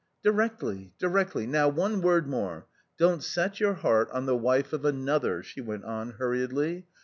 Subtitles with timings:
[0.23, 2.65] "Directly— directly— now one word more.
[2.97, 6.13] Don't set y our heart on the wife of anot h er/' she went on
[6.13, 6.87] hurrie dly.